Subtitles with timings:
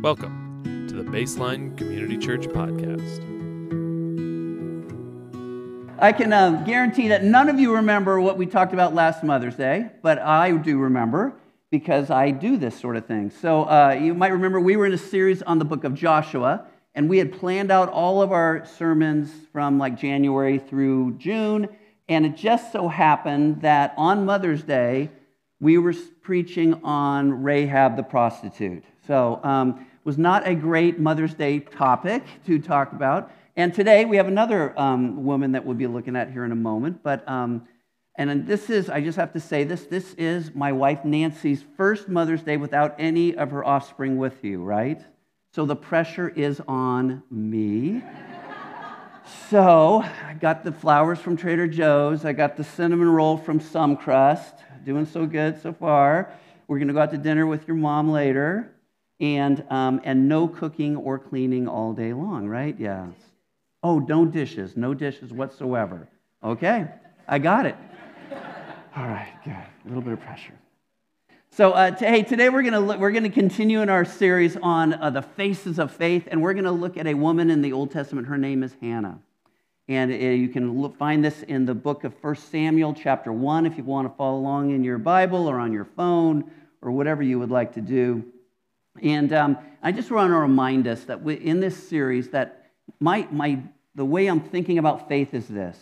[0.00, 3.18] Welcome to the Baseline Community Church Podcast.
[5.98, 9.56] I can uh, guarantee that none of you remember what we talked about last Mother's
[9.56, 11.34] Day, but I do remember
[11.72, 13.30] because I do this sort of thing.
[13.30, 16.66] So uh, you might remember we were in a series on the book of Joshua,
[16.94, 21.68] and we had planned out all of our sermons from like January through June.
[22.08, 25.10] And it just so happened that on Mother's Day,
[25.58, 28.84] we were preaching on Rahab the prostitute.
[29.08, 33.30] So um, was not a great Mother's Day topic to talk about.
[33.56, 36.56] And today we have another um, woman that we'll be looking at here in a
[36.56, 37.02] moment.
[37.02, 37.68] But um,
[38.14, 42.08] and this is, I just have to say this, this is my wife Nancy's first
[42.08, 44.98] Mother's Day without any of her offspring with you, right?
[45.52, 48.02] So the pressure is on me.
[49.50, 52.24] so I got the flowers from Trader Joe's.
[52.24, 54.54] I got the cinnamon roll from Some Crust.
[54.86, 56.32] Doing so good so far.
[56.66, 58.72] We're going to go out to dinner with your mom later
[59.20, 62.76] and, um, and no cooking or cleaning all day long, right?
[62.78, 63.12] Yes.
[63.82, 66.08] Oh, no dishes, no dishes whatsoever.
[66.42, 66.86] Okay,
[67.26, 67.76] I got it.
[68.96, 69.52] All right, good.
[69.52, 70.54] A little bit of pressure.
[71.50, 74.94] So, uh, t- hey, today we're going to we're to continue in our series on
[74.94, 77.90] uh, the faces of faith, and we're to look at a woman in the Old
[77.90, 78.28] Testament.
[78.28, 79.18] Her name is Hannah,
[79.88, 83.66] and uh, you can look, find this in the book of 1 Samuel, chapter one,
[83.66, 86.50] if you want to follow along in your Bible or on your phone
[86.82, 88.24] or whatever you would like to do.
[89.02, 93.60] And um, I just want to remind us that in this series that my, my,
[93.94, 95.78] the way I'm thinking about faith is this.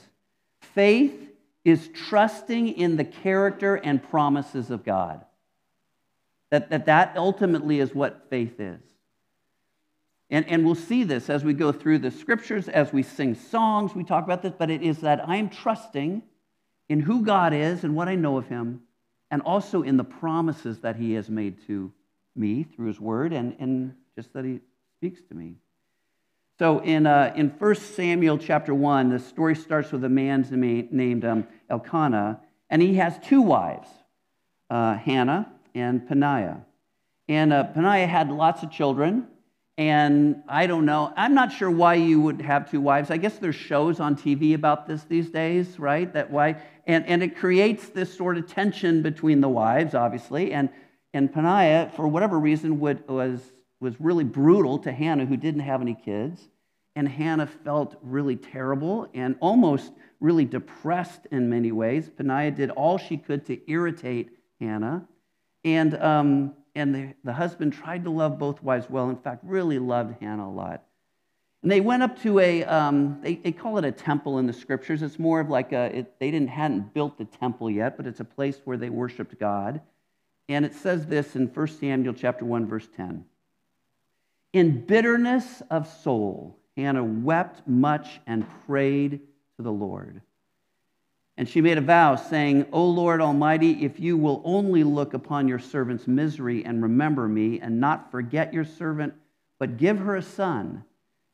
[0.60, 1.30] Faith
[1.64, 5.24] is trusting in the character and promises of God.
[6.50, 8.80] That, that, that ultimately is what faith is.
[10.30, 13.94] And, and we'll see this as we go through the scriptures, as we sing songs,
[13.94, 16.22] we talk about this, but it is that I'm trusting
[16.88, 18.82] in who God is and what I know of Him,
[19.30, 21.92] and also in the promises that He has made to
[22.36, 24.60] me through his word and, and just that he
[24.98, 25.56] speaks to me.
[26.58, 30.46] So in, uh, in 1 Samuel chapter 1, the story starts with a man
[30.90, 32.40] named um, Elkanah,
[32.70, 33.88] and he has two wives,
[34.70, 36.64] uh, Hannah and Peninnah.
[37.28, 39.26] And uh, Peninnah had lots of children,
[39.76, 43.10] and I don't know, I'm not sure why you would have two wives.
[43.10, 46.10] I guess there's shows on TV about this these days, right?
[46.14, 50.70] That why, and, and it creates this sort of tension between the wives, obviously, and
[51.12, 53.40] and Peninnah, for whatever reason, would, was,
[53.80, 56.48] was really brutal to Hannah, who didn't have any kids.
[56.94, 62.10] And Hannah felt really terrible and almost really depressed in many ways.
[62.16, 64.30] Peninnah did all she could to irritate
[64.60, 65.06] Hannah.
[65.64, 69.10] And, um, and the, the husband tried to love both wives well.
[69.10, 70.84] In fact, really loved Hannah a lot.
[71.62, 74.52] And they went up to a, um, they, they call it a temple in the
[74.52, 75.02] scriptures.
[75.02, 78.20] It's more of like a, it, they didn't, hadn't built the temple yet, but it's
[78.20, 79.80] a place where they worshiped God.
[80.48, 83.24] And it says this in 1 Samuel chapter 1 verse 10.
[84.52, 89.20] In bitterness of soul, Hannah wept much and prayed
[89.56, 90.20] to the Lord.
[91.38, 95.48] And she made a vow, saying, O Lord Almighty, if you will only look upon
[95.48, 99.12] your servant's misery and remember me, and not forget your servant,
[99.58, 100.84] but give her a son,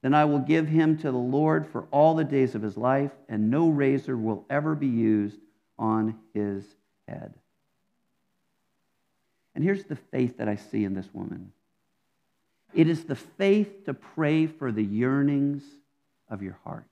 [0.03, 3.13] then I will give him to the Lord for all the days of his life,
[3.29, 5.39] and no razor will ever be used
[5.79, 6.65] on his
[7.07, 7.35] head.
[9.55, 11.53] And here's the faith that I see in this woman
[12.75, 15.63] it is the faith to pray for the yearnings
[16.29, 16.87] of your heart.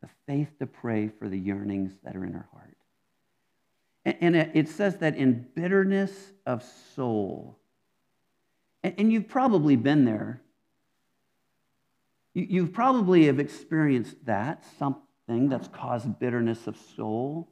[0.00, 2.76] The faith to pray for the yearnings that are in her heart.
[4.04, 6.12] And it says that in bitterness
[6.46, 7.58] of soul,
[8.82, 10.40] and you've probably been there.
[12.32, 17.50] You've probably have experienced that, something that's caused bitterness of soul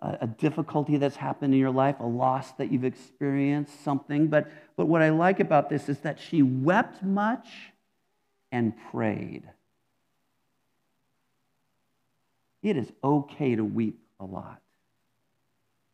[0.00, 4.28] a difficulty that's happened in your life, a loss that you've experienced, something.
[4.28, 7.48] But, but what I like about this is that she wept much
[8.52, 9.42] and prayed.
[12.62, 14.60] It is okay to weep a lot,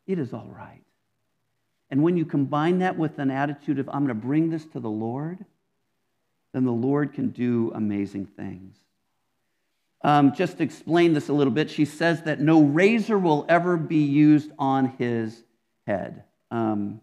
[0.07, 0.83] it is all right.
[1.91, 4.81] And when you combine that with an attitude of, I'm going to bring this to
[4.81, 5.45] the Lord,
[6.55, 8.79] then the Lord can do amazing things.
[10.05, 13.77] Um, just to explain this a little bit, she says that no razor will ever
[13.77, 15.43] be used on his
[15.87, 16.25] head.
[16.51, 17.01] Um,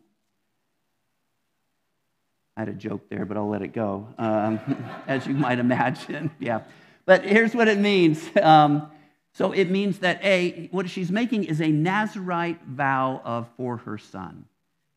[2.58, 4.60] I had a joke there, but I'll let it go, um,
[5.08, 6.32] as you might imagine.
[6.40, 6.62] Yeah.
[7.06, 8.24] But here's what it means.
[8.38, 8.92] Um,
[9.34, 13.98] so it means that A, what she's making is a Nazarite vow of, for her
[13.98, 14.46] son.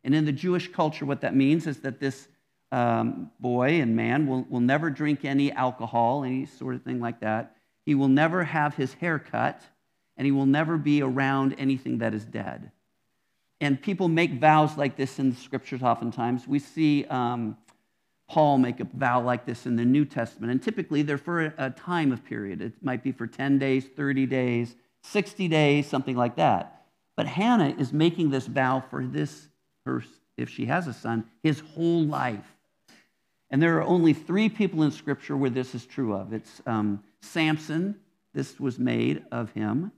[0.04, 2.28] And in the Jewish culture, what that means is that this
[2.72, 7.20] um, boy and man will, will never drink any alcohol, any sort of thing like
[7.20, 7.56] that.
[7.84, 9.62] He will never have his hair cut,
[10.16, 12.70] and he will never be around anything that is dead.
[13.62, 16.48] and people make vows like this in the scriptures oftentimes.
[16.48, 17.56] We see um,
[18.28, 21.70] Paul make a vow like this in the New Testament, and typically they're for a
[21.70, 22.60] time of period.
[22.60, 24.74] It might be for 10 days, 30 days,
[25.04, 26.86] 60 days, something like that.
[27.16, 29.46] But Hannah is making this vow for this,
[29.86, 30.02] her,
[30.36, 32.56] if she has a son, his whole life.
[33.52, 36.32] And there are only three people in Scripture where this is true of.
[36.32, 38.00] It's um, Samson,
[38.34, 39.92] this was made of him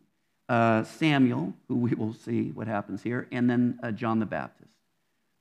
[0.48, 4.70] uh, Samuel, who we will see what happens here, and then uh, John the Baptist.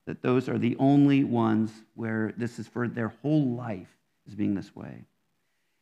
[0.05, 3.89] That those are the only ones where this is for their whole life
[4.27, 5.05] is being this way.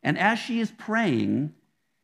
[0.03, 1.53] And as she is praying,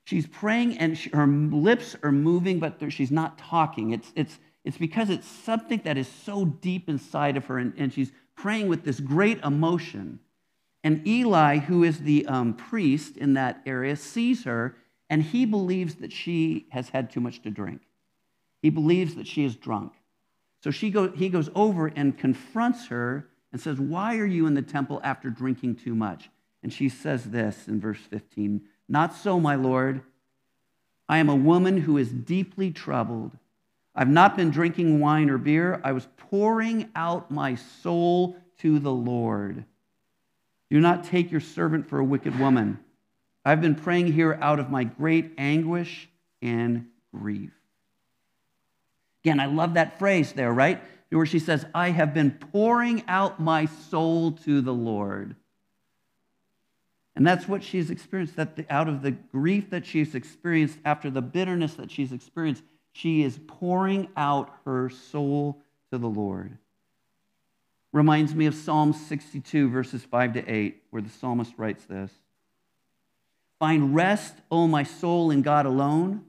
[0.03, 3.91] she's praying and she, her lips are moving, but she's not talking.
[3.91, 7.93] It's, it's, it's because it's something that is so deep inside of her, and, and
[7.93, 10.19] she's praying with this great emotion.
[10.83, 14.77] And Eli, who is the um, priest in that area, sees her
[15.09, 17.81] and he believes that she has had too much to drink.
[18.61, 19.93] He believes that she is drunk.
[20.63, 24.53] So she go, he goes over and confronts her and says, Why are you in
[24.53, 26.29] the temple after drinking too much?
[26.63, 30.01] And she says this in verse 15 Not so, my Lord.
[31.09, 33.37] I am a woman who is deeply troubled.
[33.97, 35.81] I've not been drinking wine or beer.
[35.83, 39.65] I was pouring out my soul to the Lord.
[40.69, 42.79] Do not take your servant for a wicked woman.
[43.43, 46.07] I've been praying here out of my great anguish
[46.43, 47.53] and grief.
[49.23, 50.79] Again, I love that phrase there, right?
[51.09, 55.35] Where she says, I have been pouring out my soul to the Lord.
[57.15, 61.09] And that's what she's experienced, that the, out of the grief that she's experienced, after
[61.09, 62.61] the bitterness that she's experienced,
[62.97, 65.61] she is pouring out her soul
[65.91, 66.57] to the Lord.
[67.93, 72.11] Reminds me of Psalm 62, verses 5 to 8, where the psalmist writes this
[73.59, 76.25] Find rest, O my soul, in God alone.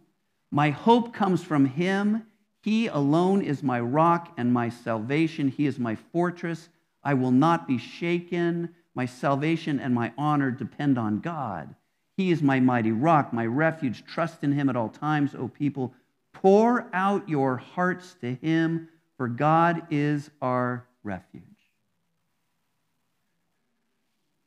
[0.50, 2.24] My hope comes from Him.
[2.60, 5.48] He alone is my rock and my salvation.
[5.48, 6.68] He is my fortress.
[7.02, 8.74] I will not be shaken.
[8.94, 11.74] My salvation and my honor depend on God.
[12.18, 14.04] He is my mighty rock, my refuge.
[14.04, 15.94] Trust in Him at all times, O people.
[16.43, 21.43] Pour out your hearts to Him, for God is our refuge.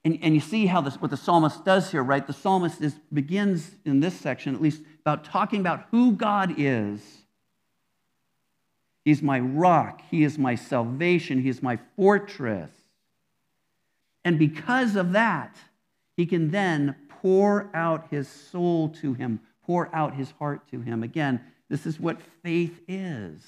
[0.04, 2.26] And, and you see how this, what the psalmist does here, right?
[2.26, 7.02] The psalmist is, begins in this section, at least, about talking about who God is.
[9.04, 10.02] He's my rock.
[10.10, 11.42] He is my salvation.
[11.42, 12.72] He is my fortress.
[14.24, 15.56] And because of that,
[16.16, 21.04] he can then pour out his soul to him, pour out his heart to him.
[21.04, 23.42] Again, this is what faith is.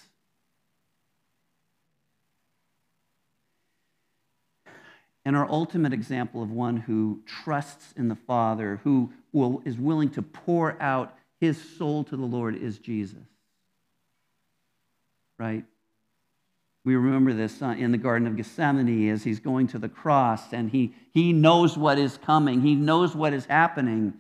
[5.26, 10.10] And our ultimate example of one who trusts in the Father, who will, is willing
[10.12, 13.20] to pour out his soul to the Lord, is Jesus.
[15.38, 15.66] Right?
[16.86, 20.54] We remember this uh, in the Garden of Gethsemane as he's going to the cross
[20.54, 24.14] and he, he knows what is coming, he knows what is happening.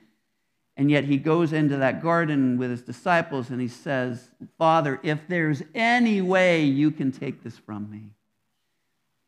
[0.75, 5.19] And yet he goes into that garden with his disciples and he says, Father, if
[5.27, 8.09] there's any way you can take this from me,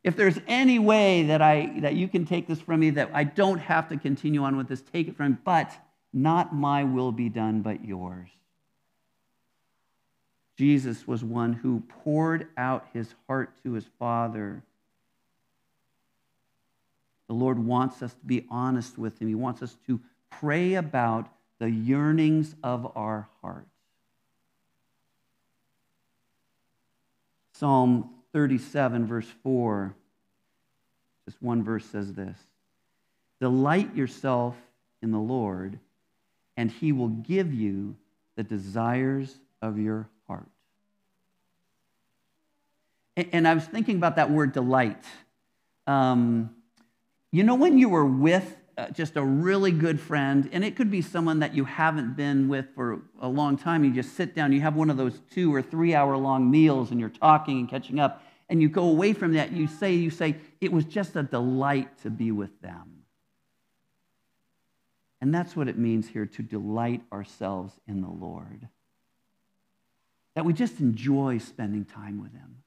[0.04, 3.24] if there's any way that, I, that you can take this from me, that I
[3.24, 5.72] don't have to continue on with this, take it from me, but
[6.14, 8.30] not my will be done, but yours.
[10.58, 14.64] Jesus was one who poured out his heart to his Father.
[17.28, 19.28] The Lord wants us to be honest with him.
[19.28, 20.00] He wants us to
[20.30, 23.70] pray about the yearnings of our hearts.
[27.54, 29.96] Psalm 37, verse 4,
[31.26, 32.38] just one verse says this
[33.40, 34.56] Delight yourself
[35.02, 35.80] in the Lord,
[36.58, 37.96] and he will give you
[38.36, 40.48] the desires of your heart.
[43.16, 45.04] And I was thinking about that word delight.
[45.88, 46.50] Um,
[47.32, 50.92] you know, when you were with uh, just a really good friend, and it could
[50.92, 53.84] be someone that you haven't been with for a long time.
[53.84, 56.92] You just sit down, you have one of those two or three hour long meals,
[56.92, 59.52] and you're talking and catching up, and you go away from that.
[59.52, 63.04] You say, you say, it was just a delight to be with them.
[65.22, 68.68] And that's what it means here to delight ourselves in the Lord.
[70.36, 72.58] That we just enjoy spending time with Him.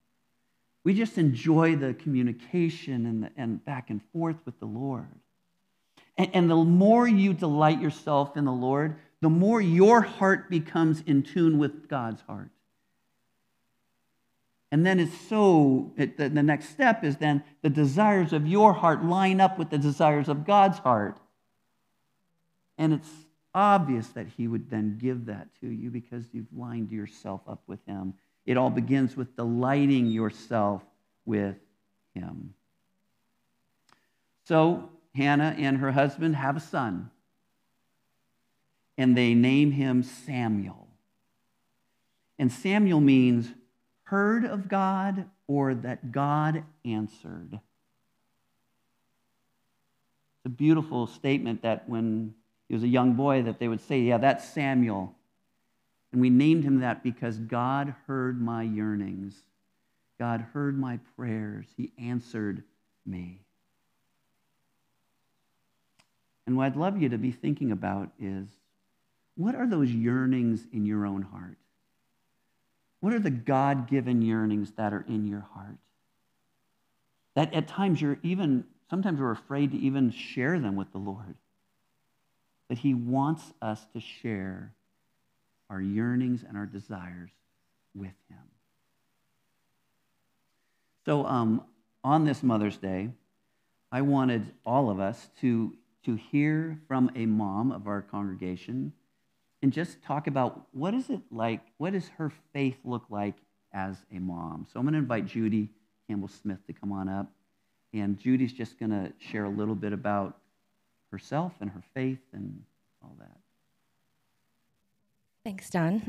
[0.84, 5.20] We just enjoy the communication and, the, and back and forth with the Lord.
[6.18, 11.02] And, and the more you delight yourself in the Lord, the more your heart becomes
[11.06, 12.50] in tune with God's heart.
[14.70, 18.74] And then it's so, it, the, the next step is then the desires of your
[18.74, 21.18] heart line up with the desires of God's heart.
[22.76, 23.08] And it's
[23.54, 27.80] obvious that He would then give that to you because you've lined yourself up with
[27.86, 28.12] Him
[28.44, 30.82] It all begins with delighting yourself
[31.24, 31.56] with
[32.14, 32.52] Him.
[34.44, 37.10] So, Hannah and her husband have a son,
[38.96, 40.88] and they name him Samuel.
[42.38, 43.52] And Samuel means
[44.04, 47.52] heard of God or that God answered.
[47.52, 47.62] It's
[50.46, 52.34] a beautiful statement that when
[52.68, 55.14] he was a young boy that they would say, yeah, that's Samuel.
[56.12, 59.42] And we named him that because God heard my yearnings.
[60.18, 61.66] God heard my prayers.
[61.76, 62.62] He answered
[63.04, 63.40] me.
[66.48, 68.48] And what I'd love you to be thinking about is
[69.36, 71.58] what are those yearnings in your own heart?
[73.00, 75.76] What are the God given yearnings that are in your heart?
[77.34, 81.34] That at times you're even, sometimes we're afraid to even share them with the Lord.
[82.70, 84.72] That He wants us to share
[85.68, 87.30] our yearnings and our desires
[87.94, 88.38] with Him.
[91.04, 91.62] So, um,
[92.02, 93.10] on this Mother's Day,
[93.92, 95.74] I wanted all of us to,
[96.04, 98.92] to hear from a mom of our congregation
[99.62, 103.34] and just talk about what is it like, what does her faith look like
[103.72, 104.66] as a mom.
[104.72, 105.70] So I'm going to invite Judy
[106.08, 107.30] Campbell Smith to come on up.
[107.92, 110.38] And Judy's just going to share a little bit about
[111.10, 112.62] herself and her faith and
[113.02, 113.36] all that.
[115.44, 116.02] Thanks, Don.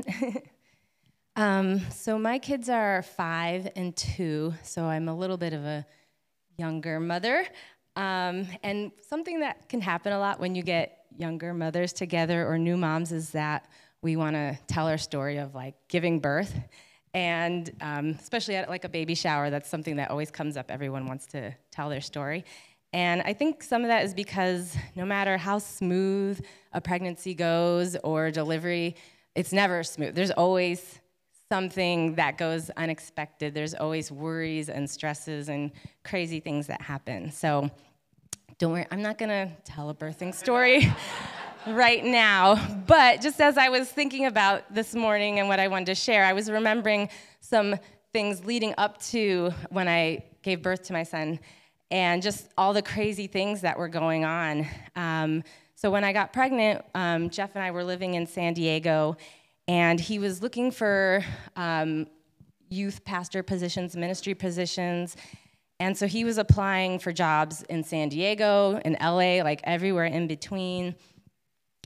[1.36, 5.86] um, so my kids are five and two, so I'm a little bit of a
[6.58, 7.46] younger mother.
[7.96, 12.58] Um, and something that can happen a lot when you get younger mothers together or
[12.58, 13.68] new moms is that
[14.02, 16.58] we want to tell our story of like giving birth.
[17.12, 20.70] And um, especially at like a baby shower that's something that always comes up.
[20.70, 22.44] Everyone wants to tell their story.
[22.92, 27.94] And i think some of that is because no matter how smooth a pregnancy goes
[28.02, 28.96] or delivery
[29.34, 30.14] it's never smooth.
[30.14, 30.99] There's always
[31.50, 35.72] something that goes unexpected there's always worries and stresses and
[36.04, 37.68] crazy things that happen so
[38.60, 40.92] don't worry, I'm not gonna tell a birthing story
[41.66, 42.62] right now.
[42.86, 46.26] But just as I was thinking about this morning and what I wanted to share,
[46.26, 47.08] I was remembering
[47.40, 47.76] some
[48.12, 51.40] things leading up to when I gave birth to my son
[51.90, 54.66] and just all the crazy things that were going on.
[54.94, 55.42] Um,
[55.74, 59.16] so when I got pregnant, um, Jeff and I were living in San Diego,
[59.70, 61.24] and he was looking for
[61.54, 62.08] um,
[62.70, 65.16] youth pastor positions, ministry positions,
[65.78, 70.26] and so he was applying for jobs in San Diego, in LA, like everywhere in
[70.26, 70.96] between.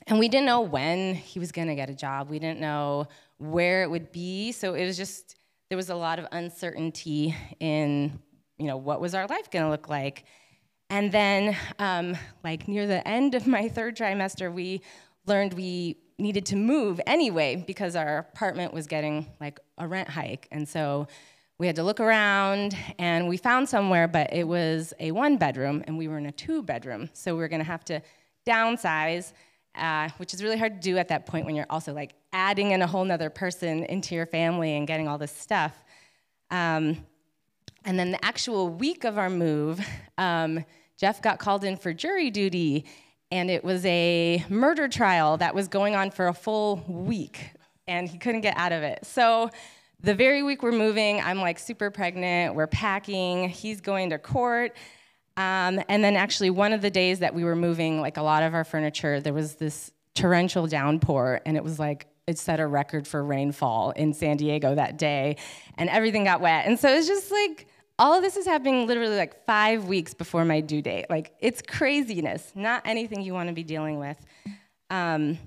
[0.06, 2.30] And we didn't know when he was to get a job.
[2.30, 4.52] We didn't know where it would be.
[4.52, 5.36] So it was just,
[5.68, 8.18] there was a lot of uncertainty in,
[8.56, 10.24] you know, what was our life to look like.
[10.88, 14.80] And then, um, like near the end of my third trimester, we
[15.26, 20.46] learned we needed to move anyway because our apartment was getting like a rent hike.
[20.50, 21.08] And so
[21.58, 25.82] we had to look around and we found somewhere, but it was a one bedroom
[25.86, 27.10] and we were in a two bedroom.
[27.12, 28.00] So we were gonna have to
[28.46, 29.32] downsize,
[29.74, 32.72] uh, which is really hard to do at that point when you're also like adding
[32.72, 35.84] in a whole nother person into your family and getting all this stuff.
[36.50, 37.04] Um,
[37.84, 39.84] and then the actual week of our move,
[40.18, 40.64] um,
[40.96, 42.84] Jeff got called in for jury duty,
[43.30, 47.50] and it was a murder trial that was going on for a full week,
[47.86, 49.04] and he couldn't get out of it.
[49.04, 49.50] So
[50.00, 54.76] the very week we're moving, I'm like super pregnant, we're packing, he's going to court.
[55.36, 58.42] Um, and then actually one of the days that we were moving, like a lot
[58.42, 62.66] of our furniture, there was this torrential downpour and it was like, it set a
[62.66, 65.36] record for rainfall in San Diego that day
[65.76, 66.66] and everything got wet.
[66.66, 67.66] And so it was just like,
[67.98, 71.06] all of this is happening literally like five weeks before my due date.
[71.08, 74.16] Like it's craziness, not anything you want to be dealing with.
[74.90, 75.38] Um,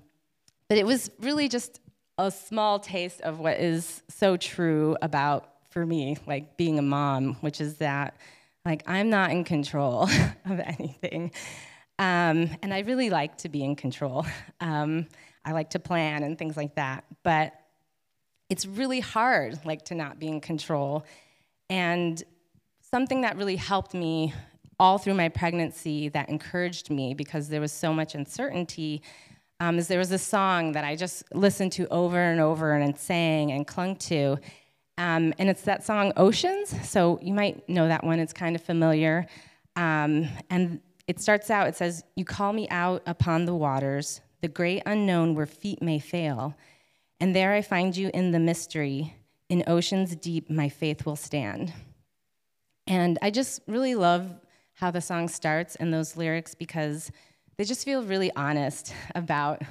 [0.69, 1.79] but it was really just
[2.17, 7.35] a small taste of what is so true about, for me, like being a mom,
[7.41, 8.17] which is that,
[8.65, 10.03] like, I'm not in control
[10.45, 11.31] of anything.
[11.99, 14.25] Um, and I really like to be in control.
[14.59, 15.05] Um,
[15.45, 17.05] I like to plan and things like that.
[17.23, 17.53] But
[18.49, 21.05] it's really hard, like, to not be in control.
[21.69, 22.21] And
[22.89, 24.33] something that really helped me
[24.79, 29.01] all through my pregnancy that encouraged me because there was so much uncertainty
[29.59, 32.97] um, is there was a song that I just listened to over and over and
[32.97, 34.37] sang and clung to.
[34.99, 36.75] Um, and it's that song Oceans.
[36.87, 39.25] So you might know that one, it's kind of familiar.
[39.75, 44.47] Um, and it starts out, it says, You call me out upon the waters, the
[44.47, 46.55] great unknown where feet may fail.
[47.19, 49.15] And there I find you in the mystery.
[49.49, 51.73] In oceans deep, my faith will stand.
[52.87, 54.29] And I just really love
[54.73, 57.11] how the song starts and those lyrics because
[57.57, 59.61] they just feel really honest about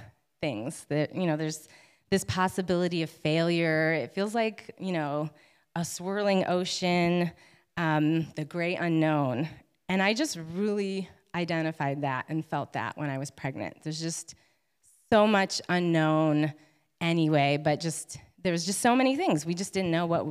[0.41, 0.85] things.
[0.89, 1.69] That you know, there's
[2.11, 3.93] this possibility of failure.
[3.93, 5.31] It feels like, you know,
[5.75, 7.33] a swirling ocean,
[7.77, 9.49] um, the great unknown.
[9.89, 13.83] And I just really identified that and felt that when I was pregnant.
[13.83, 14.35] There's just
[15.13, 16.53] so much unknown
[17.01, 19.45] anyway, but just there was just so many things.
[19.45, 20.27] We just didn't know what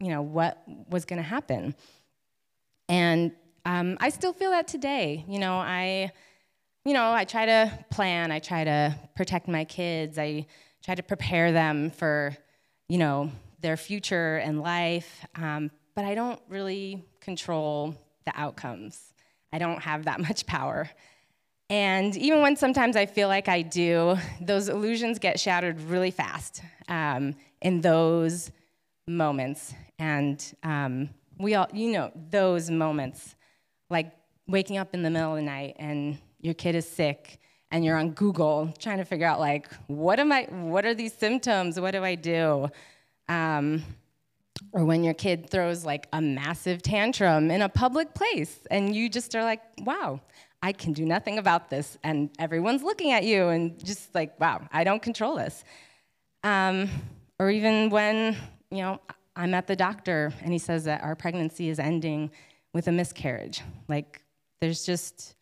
[0.00, 1.74] you know what was going to happen.
[2.88, 3.32] And
[3.64, 5.24] um, I still feel that today.
[5.28, 6.12] You know, I
[6.84, 8.30] you know I try to plan.
[8.32, 10.18] I try to protect my kids.
[10.18, 10.46] I
[10.82, 12.36] try to prepare them for
[12.88, 13.30] you know
[13.60, 15.26] their future and life.
[15.34, 19.12] Um, but I don't really control the outcomes.
[19.52, 20.88] I don't have that much power.
[21.70, 26.62] And even when sometimes I feel like I do, those illusions get shattered really fast
[26.88, 28.50] um, in those
[29.06, 29.74] moments.
[29.98, 33.34] And um, we all, you know, those moments,
[33.90, 34.12] like
[34.46, 37.38] waking up in the middle of the night and your kid is sick
[37.70, 41.12] and you're on Google trying to figure out like, what am I, what are these
[41.12, 41.78] symptoms?
[41.78, 42.68] What do I do?
[43.28, 43.84] Um,
[44.72, 49.08] or when your kid throws like a massive tantrum in a public place and you
[49.08, 50.20] just are like, wow,
[50.62, 51.96] I can do nothing about this.
[52.02, 55.62] And everyone's looking at you and just like, wow, I don't control this.
[56.42, 56.88] Um,
[57.38, 58.36] or even when,
[58.70, 59.00] you know,
[59.38, 62.32] I'm at the doctor and he says that our pregnancy is ending
[62.74, 63.62] with a miscarriage.
[63.86, 64.20] Like,
[64.60, 65.36] there's just,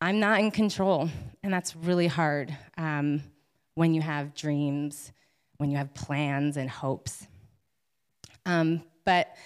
[0.00, 1.10] I'm not in control.
[1.42, 3.22] And that's really hard um,
[3.74, 5.12] when you have dreams,
[5.58, 7.26] when you have plans and hopes.
[8.46, 9.36] Um, but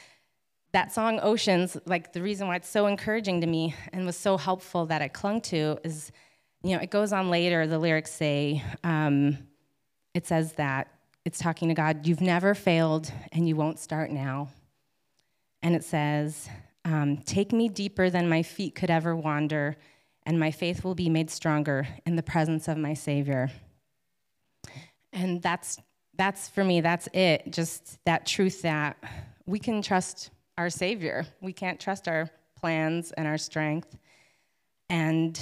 [0.73, 4.37] that song Oceans, like the reason why it's so encouraging to me and was so
[4.37, 6.13] helpful that I clung to is,
[6.63, 9.37] you know, it goes on later, the lyrics say, um,
[10.15, 10.89] it says that
[11.25, 14.49] it's talking to God, you've never failed and you won't start now.
[15.62, 16.49] And it says,
[16.85, 19.76] um, Take me deeper than my feet could ever wander,
[20.25, 23.50] and my faith will be made stronger in the presence of my Savior.
[25.12, 25.79] And that's
[26.14, 27.50] that's for me, that's it.
[27.50, 28.97] Just that truth that
[29.47, 31.25] we can trust our Savior.
[31.40, 33.97] We can't trust our plans and our strength.
[34.88, 35.40] And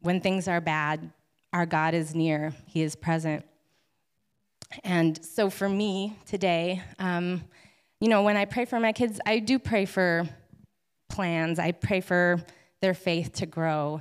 [0.00, 1.10] when things are bad,
[1.52, 3.44] our God is near, He is present.
[4.84, 7.44] And so for me today, um,
[8.00, 10.28] you know, when I pray for my kids, I do pray for
[11.08, 12.42] plans, I pray for
[12.80, 14.00] their faith to grow.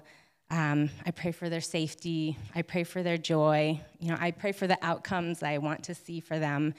[0.52, 2.38] Um, I pray for their safety.
[2.56, 3.80] I pray for their joy.
[4.00, 6.74] You know, I pray for the outcomes I want to see for them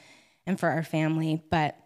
[0.47, 1.43] and for our family.
[1.51, 1.77] But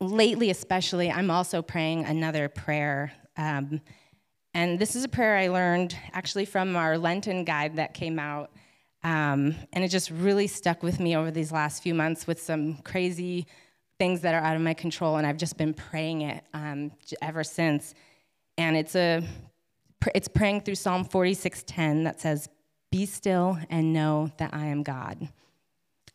[0.00, 3.12] lately, especially, I'm also praying another prayer.
[3.36, 3.80] Um,
[4.54, 8.50] and this is a prayer I learned actually from our Lenten guide that came out.
[9.04, 12.78] Um, and it just really stuck with me over these last few months with some
[12.78, 13.46] crazy
[13.98, 15.16] things that are out of my control.
[15.16, 17.94] And I've just been praying it um, ever since.
[18.56, 19.22] And it's a
[20.14, 22.48] it's praying through Psalm 46:10 that says,
[22.90, 25.28] "Be still and know that I am God."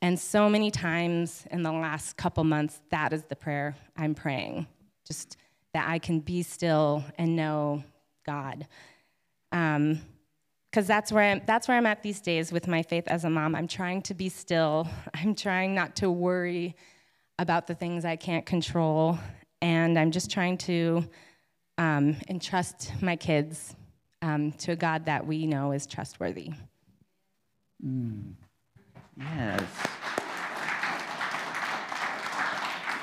[0.01, 4.67] And so many times in the last couple months, that is the prayer I'm praying.
[5.05, 5.37] Just
[5.73, 7.83] that I can be still and know
[8.25, 8.67] God.
[9.51, 10.01] Um,
[10.73, 13.29] because that's where I'm, that's where I'm at these days with my faith as a
[13.29, 13.53] mom.
[13.53, 14.87] I'm trying to be still.
[15.13, 16.75] I'm trying not to worry
[17.37, 19.19] about the things I can't control,
[19.61, 21.07] and I'm just trying to
[21.77, 23.75] um, entrust my kids
[24.23, 26.49] um, to a God that we know is trustworthy.
[27.85, 28.33] Mm.
[29.15, 29.61] Yes.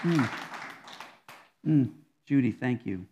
[0.03, 0.31] Mm.
[1.65, 1.91] Mm.
[2.27, 3.07] Judy, thank you.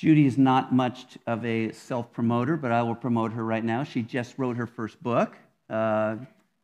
[0.00, 3.84] Judy is not much of a self promoter, but I will promote her right now.
[3.84, 5.36] She just wrote her first book
[5.68, 6.16] uh,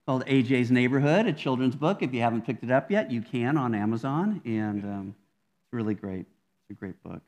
[0.07, 2.03] called AJ's Neighborhood, a children's book.
[2.03, 4.40] If you haven't picked it up yet, you can on Amazon.
[4.46, 5.14] And um,
[5.66, 6.20] it's really great.
[6.20, 7.20] It's a great book.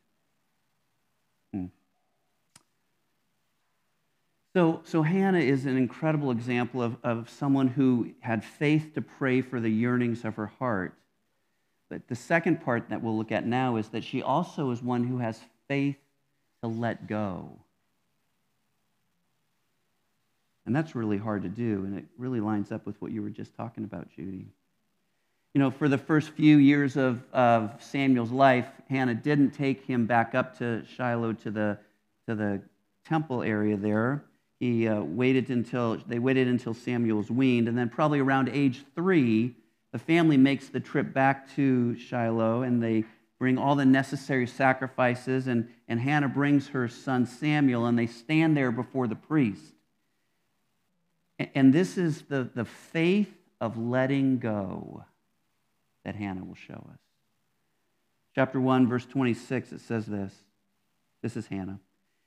[1.53, 1.66] Hmm.
[4.55, 9.42] So, so Hannah is an incredible example of, of someone who had faith to pray
[9.42, 10.94] for the yearnings of her heart.
[11.90, 15.05] But the second part that we'll look at now is that she also is one
[15.05, 15.98] who has faith
[16.62, 17.50] to let go.
[20.66, 23.31] And that's really hard to do, and it really lines up with what you were
[23.31, 24.48] just talking about, Judy.
[25.54, 30.04] You know, for the first few years of, of Samuel's life, Hannah didn't take him
[30.04, 31.78] back up to Shiloh to the,
[32.26, 32.61] to the
[33.07, 34.24] temple area there.
[34.61, 38.85] He uh, waited until they waited until Samuel was weaned, and then probably around age
[38.94, 39.54] three,
[39.92, 43.04] the family makes the trip back to Shiloh, and they
[43.38, 48.57] bring all the necessary sacrifices, and, and Hannah brings her son Samuel, and they stand
[48.57, 49.74] there before the priest.
[51.38, 55.05] And, and this is the, the faith of letting go
[56.05, 56.98] that Hannah will show us.
[58.35, 60.33] Chapter 1, verse 26, it says this.
[61.22, 61.81] This is Hannah.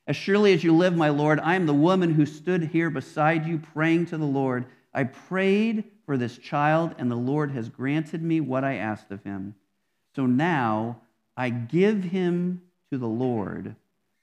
[0.07, 3.45] As surely as you live, my Lord, I am the woman who stood here beside
[3.45, 4.65] you praying to the Lord.
[4.93, 9.23] I prayed for this child, and the Lord has granted me what I asked of
[9.23, 9.55] him.
[10.15, 11.01] So now
[11.37, 13.75] I give him to the Lord.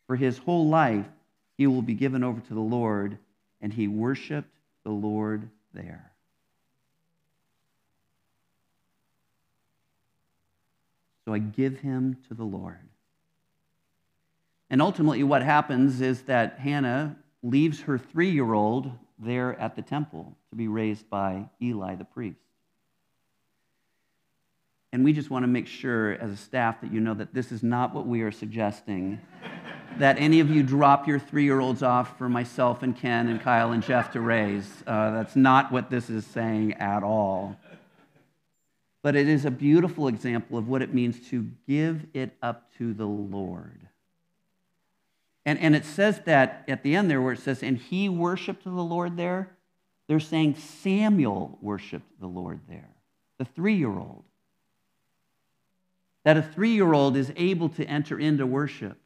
[0.06, 1.06] For his whole life,
[1.56, 3.18] he will be given over to the Lord,
[3.60, 6.12] and he worshiped the Lord there.
[11.24, 12.78] So I give him to the Lord.
[14.70, 19.82] And ultimately, what happens is that Hannah leaves her three year old there at the
[19.82, 22.47] temple to be raised by Eli the priest.
[24.92, 27.52] And we just want to make sure, as a staff, that you know that this
[27.52, 29.20] is not what we are suggesting.
[29.98, 33.40] that any of you drop your three year olds off for myself and Ken and
[33.40, 34.66] Kyle and Jeff to raise.
[34.86, 37.56] Uh, that's not what this is saying at all.
[39.02, 42.94] But it is a beautiful example of what it means to give it up to
[42.94, 43.88] the Lord.
[45.44, 48.64] And, and it says that at the end there, where it says, and he worshiped
[48.64, 49.50] the Lord there,
[50.06, 52.90] they're saying Samuel worshiped the Lord there,
[53.38, 54.24] the three year old.
[56.24, 58.98] That a three year old is able to enter into worship.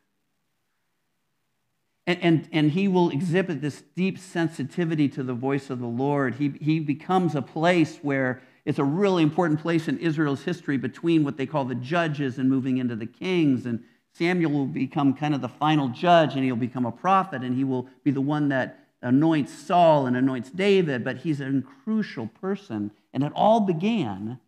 [2.06, 6.34] And, and, and he will exhibit this deep sensitivity to the voice of the Lord.
[6.34, 11.24] He, he becomes a place where it's a really important place in Israel's history between
[11.24, 13.66] what they call the judges and moving into the kings.
[13.66, 17.56] And Samuel will become kind of the final judge and he'll become a prophet and
[17.56, 22.26] he will be the one that anoints Saul and anoints David, but he's a crucial
[22.26, 22.92] person.
[23.12, 24.38] And it all began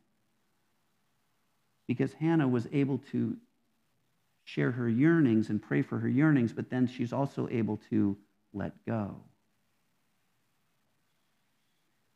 [1.87, 3.37] because Hannah was able to
[4.45, 8.17] share her yearnings and pray for her yearnings, but then she's also able to
[8.53, 9.17] let go.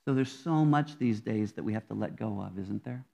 [0.04, 3.04] So there's so much these days that we have to let go of, isn't there?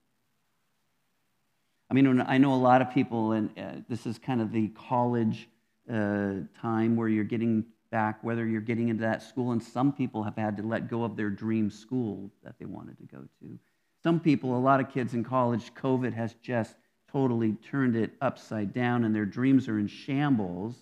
[1.91, 4.69] I mean, I know a lot of people, and uh, this is kind of the
[4.69, 5.49] college
[5.93, 10.23] uh, time where you're getting back, whether you're getting into that school, and some people
[10.23, 13.59] have had to let go of their dream school that they wanted to go to.
[14.05, 16.77] Some people, a lot of kids in college, COVID has just
[17.11, 20.77] totally turned it upside down, and their dreams are in shambles.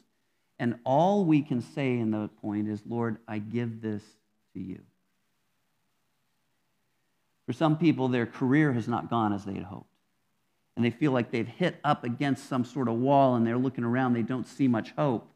[0.59, 4.03] And all we can say in that point is, Lord, I give this
[4.53, 4.81] to you.
[7.47, 9.87] For some people, their career has not gone as they had hoped
[10.77, 13.85] and they feel like they've hit up against some sort of wall and they're looking
[13.85, 15.29] around, they don't see much hope.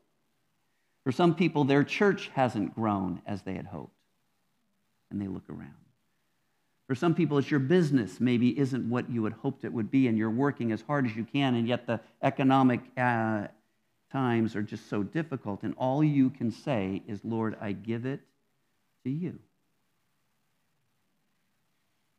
[1.05, 3.95] For some people, their church hasn't grown as they had hoped,
[5.11, 5.86] and they look around.
[6.87, 10.07] For some people, it's your business maybe isn't what you had hoped it would be,
[10.07, 13.49] and you're working as hard as you can, and yet the economic uh,
[14.13, 18.21] times are just so difficult, and all you can say is, Lord, I give it
[19.03, 19.39] to you.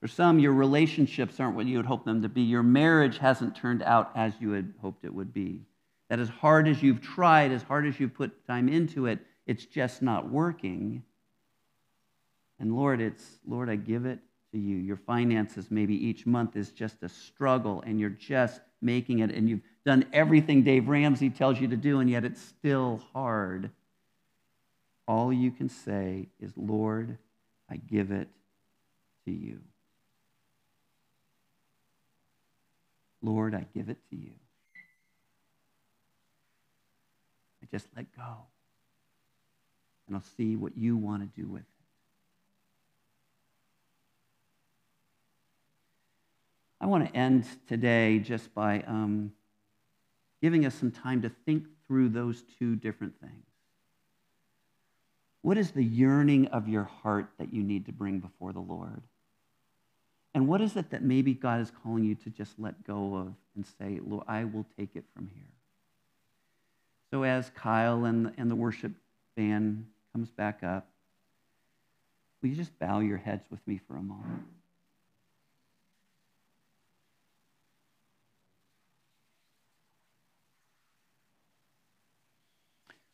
[0.01, 2.41] For some, your relationships aren't what you had hoped them to be.
[2.41, 5.62] Your marriage hasn't turned out as you had hoped it would be.
[6.10, 9.65] That as hard as you've tried, as hard as you've put time into it, it's
[9.65, 11.03] just not working.
[12.60, 14.19] And Lord, it's, Lord, I give it
[14.58, 14.78] to you.
[14.78, 19.48] Your finances, maybe each month, is just a struggle, and you're just making it, and
[19.48, 23.70] you've done everything Dave Ramsey tells you to do, and yet it's still hard.
[25.08, 27.17] All you can say is, Lord,
[27.70, 28.28] I give it
[29.26, 29.60] to you.
[33.22, 34.32] Lord, I give it to you.
[37.62, 38.38] I just let go.
[40.08, 41.76] And I'll see what you want to do with it.
[46.88, 49.34] I want to end today just by um,
[50.41, 53.45] giving us some time to think through those two different things.
[55.41, 59.02] What is the yearning of your heart that you need to bring before the Lord?
[60.34, 63.34] And what is it that maybe God is calling you to just let go of
[63.58, 65.43] and say, Lord, I will take it from here?
[67.12, 68.93] So as Kyle and, and the worship
[69.36, 70.88] band comes back up,
[72.41, 74.45] will you just bow your heads with me for a moment?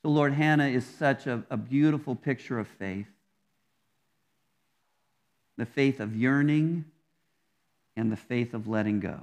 [0.03, 3.07] So, Lord, Hannah is such a, a beautiful picture of faith
[5.57, 6.83] the faith of yearning,
[7.95, 9.19] and the faith of letting go.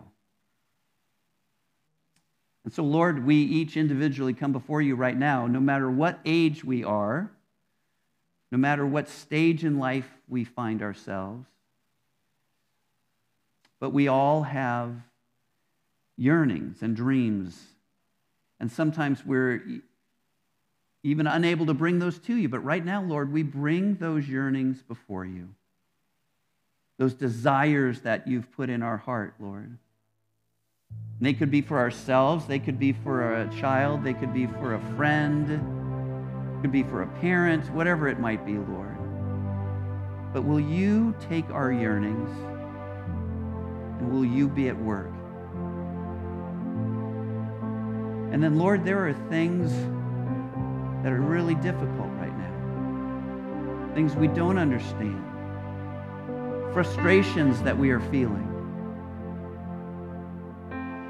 [2.65, 6.65] And so, Lord, we each individually come before you right now, no matter what age
[6.65, 7.31] we are,
[8.53, 11.47] no matter what stage in life we find ourselves.
[13.81, 14.95] But we all have
[16.17, 17.61] yearnings and dreams.
[18.61, 19.81] And sometimes we're
[21.03, 22.49] even unable to bring those to you.
[22.49, 25.49] But right now, Lord, we bring those yearnings before you
[27.01, 29.65] those desires that you've put in our heart, Lord.
[29.65, 29.79] And
[31.19, 34.75] they could be for ourselves, they could be for a child, they could be for
[34.75, 35.49] a friend,
[36.61, 38.99] could be for a parent, whatever it might be, Lord.
[40.35, 42.29] But will you take our yearnings
[43.99, 45.11] and will you be at work?
[48.31, 49.73] And then, Lord, there are things
[51.03, 55.25] that are really difficult right now, things we don't understand,
[56.73, 58.47] frustrations that we are feeling.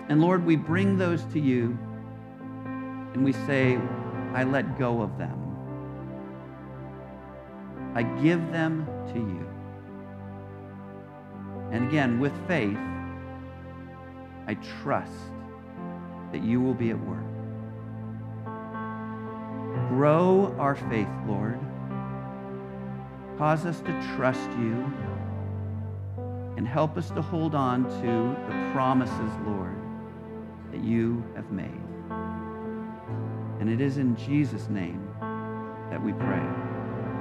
[0.09, 1.79] And Lord, we bring those to you
[3.15, 3.79] and we say,
[4.35, 5.37] I let go of them.
[7.95, 9.47] I give them to you.
[11.73, 12.79] And again, with faith,
[14.47, 15.13] I trust
[16.33, 17.30] that you will be at work.
[20.01, 21.61] Grow our faith, Lord.
[23.37, 24.91] Cause us to trust you
[26.57, 29.77] and help us to hold on to the promises, Lord,
[30.73, 31.83] that you have made.
[33.61, 35.07] And it is in Jesus' name
[35.91, 36.47] that we pray.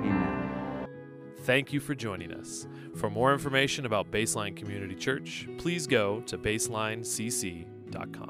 [0.06, 0.88] Amen.
[1.40, 2.66] Thank you for joining us.
[2.96, 8.29] For more information about Baseline Community Church, please go to baselinecc.com.